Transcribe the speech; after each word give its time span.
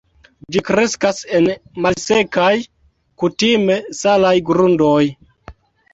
Ĝi 0.53 0.61
kreskas 0.69 1.19
en 1.39 1.49
malsekaj, 1.85 2.49
kutime 3.25 3.79
salaj 4.03 4.35
grundoj. 4.49 4.99